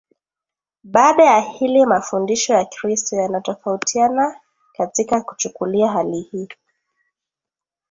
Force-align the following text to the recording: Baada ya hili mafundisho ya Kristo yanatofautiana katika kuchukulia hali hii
Baada 0.83 1.23
ya 1.25 1.39
hili 1.39 1.85
mafundisho 1.85 2.53
ya 2.53 2.65
Kristo 2.65 3.15
yanatofautiana 3.15 4.39
katika 4.73 5.21
kuchukulia 5.21 5.91
hali 5.91 6.21
hii 6.21 6.47